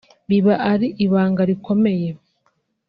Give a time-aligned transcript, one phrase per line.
[0.29, 2.09] biba ari ibanga rikomeye